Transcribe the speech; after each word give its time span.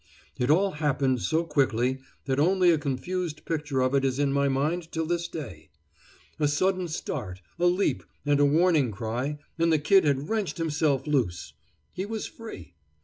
It 0.39 0.49
all 0.49 0.71
happened 0.71 1.21
so 1.21 1.43
quickly 1.43 1.99
that 2.25 2.39
only 2.39 2.71
a 2.71 2.79
confused 2.79 3.45
picture 3.45 3.81
of 3.81 3.93
it 3.93 4.03
is 4.03 4.17
in 4.17 4.33
my 4.33 4.47
mind 4.47 4.91
till 4.91 5.05
this 5.05 5.27
day. 5.27 5.69
A 6.39 6.47
sudden 6.47 6.87
start, 6.87 7.43
a 7.59 7.67
leap, 7.67 8.01
and 8.25 8.39
a 8.39 8.45
warning 8.45 8.89
cry, 8.89 9.37
and 9.59 9.71
the 9.71 9.77
Kid 9.77 10.03
had 10.03 10.27
wrenched 10.27 10.57
himself 10.57 11.05
loose. 11.05 11.53
He 11.93 12.07
was 12.07 12.25
free. 12.25 12.73